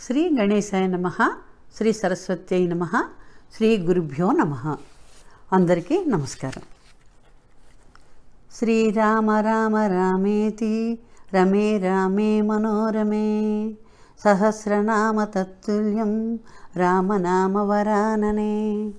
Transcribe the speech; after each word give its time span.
శ్రీ 0.00 0.36
గణేశాయ 0.38 0.86
నమ 0.86 1.08
శ్రీ 1.76 1.92
సరస్వత్యై 1.92 2.66
నమ 2.66 2.84
శ్రీ 3.54 3.78
గురుభ్యో 3.78 4.32
నమ. 4.32 4.76
అందరికీ 5.52 6.04
నమస్కారం. 6.04 6.62
శ్రీరామ 8.54 9.30
రామ 9.30 9.76
రామేతి 9.76 10.98
రమే 11.34 11.78
రామే 11.78 12.42
మనోరమే 12.42 13.74
సహస్రనామ 14.24 15.24
తత్తుల్యం 15.24 16.38
రామనామ 16.76 17.58
వరాననే. 17.58 18.90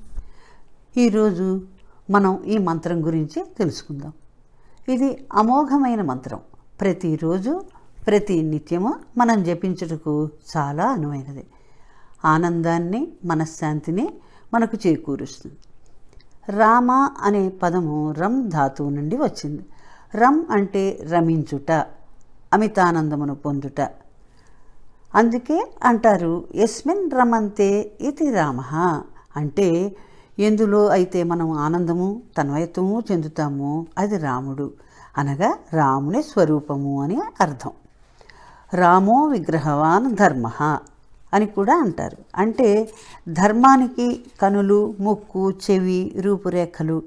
ఈరోజు 0.98 1.62
మనం 2.10 2.44
ఈ 2.44 2.58
మంత్రం 2.58 3.06
గురించి 3.06 3.46
తెలుసుకుందాం. 3.58 4.14
ఇది 4.90 5.28
అమోఘమైన 5.34 6.02
మంత్రం. 6.02 6.40
ప్రతిరోజు 6.82 7.79
ప్రతి 8.10 8.42
నిత్యము 8.42 8.96
మనం 9.18 9.44
జపించుటకు 9.44 10.30
చాలా 10.58 10.92
అనువైనది. 10.92 11.48
ఆనందాన్ని 12.26 13.08
మనశ్శాంతిని 13.26 14.14
మనకు 14.54 14.78
చేకూరుస్తుంది. 14.88 15.56
రామ 16.58 16.92
అనే 17.22 17.50
పదము 17.50 18.12
రమ్ 18.12 18.52
ధాతువు 18.52 18.90
నుండి 18.90 19.16
వచ్చింది. 19.16 19.66
రమ్ 20.16 20.46
అంటే 20.52 21.08
రమించుట 21.12 21.72
అమితానందమును 22.54 23.36
పొందుట. 23.36 23.82
అందుకే 25.16 25.72
అంటారు 25.84 26.44
ఎస్మిన్ 26.56 27.12
రమంతే 27.12 27.92
ఇది 28.02 28.32
రామ. 28.32 28.62
అంటే 29.36 29.96
ఎందులో 30.40 30.88
అయితే 30.88 31.24
మనం 31.24 31.52
ఆనందము 31.52 32.22
తన్వయత్వము 32.38 33.04
చెందుతామో 33.12 33.86
అది 33.98 34.18
రాముడు. 34.18 34.72
అనగా 35.18 35.58
రాముని 35.74 36.24
స్వరూపము 36.24 37.02
అని 37.02 37.22
అర్థం. 37.42 37.72
రామో 38.74 39.26
విగ్రహవాన్ 39.26 40.16
ధర్మ 40.16 40.52
అని 41.34 41.46
కూడా 41.46 41.78
అంటారు. 41.78 42.18
అంటే 42.36 42.90
ధర్మానికి 43.30 44.26
కనులు 44.42 44.96
ముక్కు 45.00 45.52
చెవి 45.52 46.16
రూపురేఖలు 46.20 47.04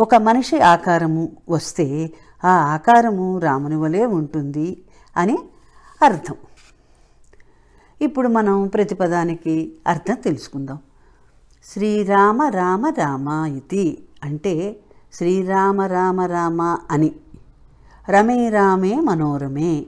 ఒక 0.00 0.14
మనిషి 0.14 0.60
ఆకారము 0.60 1.32
వస్తే 1.48 2.10
ఆ 2.44 2.48
ఆకారము 2.48 3.38
రాముని 3.38 3.76
వలె 3.76 4.04
ఉంటుంది 4.04 4.82
అని 5.16 5.38
అర్థం. 6.04 6.34
ఇప్పుడు 8.02 8.28
మనం 8.28 8.66
ప్రతిపదానికి 8.66 9.72
అర్థం 9.86 10.14
తెలుసుకుందాం. 10.14 10.78
శ్రీరామ 11.64 12.42
రామ 12.42 12.86
రామ 12.86 13.28
ఇది 13.56 14.04
అంటే 14.24 14.76
శ్రీరామ 15.12 15.80
రామ 15.80 16.20
రామ 16.20 16.78
అని. 16.90 17.12
రమే 18.10 18.48
రామే 18.48 19.00
మనోరమే. 19.00 19.86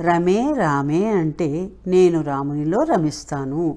రమే 0.00 0.54
రామే 0.56 1.10
అంటే 1.10 1.70
నేను 1.86 2.22
రామునిలో 2.22 2.82
రమిస్తాను 2.82 3.76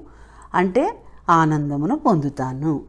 అంటే 0.54 1.02
ఆనందమును 1.30 1.96
పొందుతాను. 1.96 2.80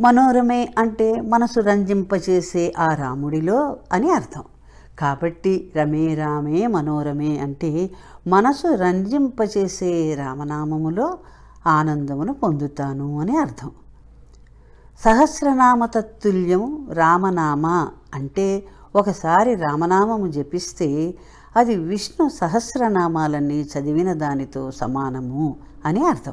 మనోరమే 0.00 0.74
అంటే 0.78 1.20
మనసు 1.20 1.60
రంజింపచేసే 1.60 2.72
ఆ 2.78 2.94
రాముడిలో 2.94 3.76
అని 3.92 4.10
అర్థం. 4.10 4.42
కాబట్టి 4.98 5.72
రమే 5.76 6.14
రామే 6.14 6.66
మనోరమే 6.66 7.38
అంటే 7.38 7.90
మనసు 8.26 8.74
రంజింపచేసే 8.74 10.14
రామనామములో 10.14 11.18
ఆనందమును 11.66 12.34
పొందుతాను 12.34 13.20
అని 13.20 13.36
అర్థం. 13.36 13.70
సహస్రనామ 15.04 15.86
తత్తుల్యం 15.86 16.88
రామనామ 16.92 17.66
అంటే 18.14 18.62
ఒకసారి 18.96 19.54
రామనామము 19.54 20.26
జపిస్తే 20.26 21.14
అది 21.56 21.76
విష్ణు 21.76 22.28
సహస్రనామాలన్నీ 22.28 23.60
చదివిన 23.60 24.12
దానితో 24.12 24.70
సమానము 24.70 25.56
అని 25.84 26.06
అర్థం. 26.06 26.32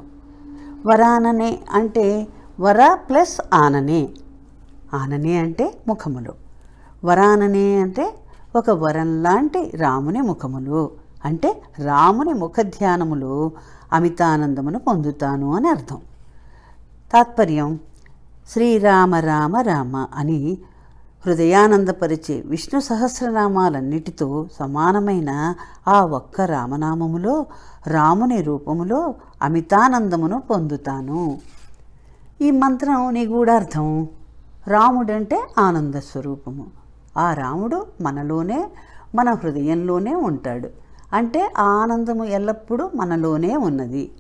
వరాననే 0.86 1.60
అంటే 1.72 2.28
వర 2.60 2.98
ప్లస్ 3.10 3.42
ఆననే. 3.54 4.10
ఆననే 4.94 5.38
అంటే 5.38 5.78
ముఖములు. 5.88 6.34
వరాననే 7.04 7.78
అంటే 7.78 8.16
ఒక 8.56 8.70
వరం 8.70 9.24
లాంటి 9.24 9.72
రాముని 9.76 10.22
ముఖములు. 10.22 10.92
అంటే 11.26 11.62
రాముని 11.80 12.34
ముఖధ్యానములో 12.34 13.52
అమితానందమును 13.94 14.80
పొందుతాను 14.80 15.56
అని 15.56 15.70
అర్థం. 15.70 15.98
తాత్పర్యం 17.14 17.80
శ్రీరామ 18.50 19.16
రామ 19.16 19.58
రామ 19.58 20.08
అని 20.16 20.58
హృదయానందపరిచే 21.26 22.44
విష్ణు 22.46 22.80
సహస్రనామాలన్నిటితో 22.80 24.48
సమానమైన 24.60 25.56
ఆ 25.88 26.06
ఒక్క 26.06 26.42
రామనామములో 26.42 27.46
రాముని 27.88 28.42
రూపములో 28.42 29.16
అమితానందమును 29.42 30.42
పొందుతాను. 30.42 31.38
ఈ 32.42 32.52
మంత్రం 32.52 33.14
నిగూఢార్థం 33.14 34.08
రాముడంటే 34.68 35.44
ఆనంద 35.58 35.96
స్వరూపము. 35.96 36.66
ఆ 37.18 37.34
రాముడు 37.34 37.86
మనలోనే 38.02 38.68
మన 39.16 39.34
హృదయంలోనే 39.34 40.16
ఉంటాడు. 40.16 40.70
అంటే 41.14 41.54
ఆ 41.58 41.64
ఆనందము 41.64 42.24
ఎల్లప్పుడూ 42.24 42.90
మనలోనే 42.96 43.56
ఉన్నది. 43.56 44.12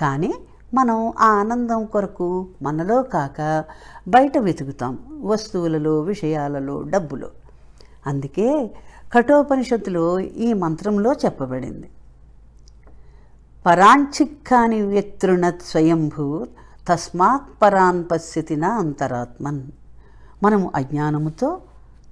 కానీ 0.00 0.34
మనం 0.74 1.12
ఆ 1.18 1.26
ఆనందం 1.26 1.84
కొరకు 1.84 2.48
మనలో 2.62 3.02
కాక 3.02 3.64
బయట 4.08 4.38
వెతుకుతాం 4.38 4.98
వస్తువులలో 5.22 6.00
విషయాలలో 6.00 6.82
డబ్బులో. 6.82 7.28
అందుకే 8.06 8.74
కఠోపనిషత్తులో 9.12 10.20
ఈ 10.20 10.52
మంత్రంలో 10.52 11.12
చెప్పబడింది. 11.12 11.90
పరాంచిక్కాని 13.66 14.82
వ్యక్తృణత్ 14.82 15.62
స్వయంభూ 15.62 16.46
తస్మాత్ 16.88 17.62
పరాన్ 17.62 18.04
పశ్యతిన 18.10 18.64
అంతరాత్మన్. 18.64 19.62
మనము 20.42 20.72
అజ్ఞానముతో 20.74 21.60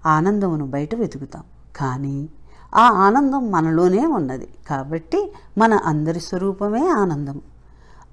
ఆనందమును 0.07 0.67
బయట 0.67 0.95
వెతుకుతాం. 0.95 1.43
కానీ 1.77 2.29
ఆ 2.75 2.91
ఆనందం 2.91 3.51
మనలోనే 3.51 4.07
ఉన్నది. 4.07 4.49
కాబట్టి 4.69 5.33
మన 5.59 5.75
అందరి 5.75 6.21
స్వరూపమే 6.21 6.89
ఆనందం. 6.89 7.41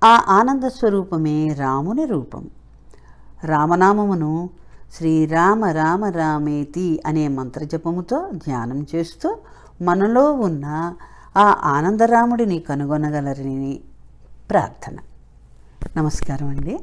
ఆ 0.03 0.24
ఆనంద 0.28 0.63
స్వరూపమే 0.63 1.53
రాముని 1.53 2.06
రూపం. 2.06 2.50
రామనామమును 3.44 4.50
శ్రీరామ 4.94 5.66
రామ 5.66 6.06
రామేతి 6.06 7.03
అనే 7.06 7.28
మంత్రజపముతో 7.28 8.30
ధ్యానం 8.34 8.88
చేస్తూ 8.96 9.38
మనలో 9.81 10.31
ఉన్న 10.31 10.94
ఆ 11.38 11.62
ఆనందరాముడిని 11.63 12.59
కనుగొనగలరని 12.59 13.80
ప్రార్థన. 14.50 14.97
నమస్కారం 15.97 16.47
అండి 16.47 16.79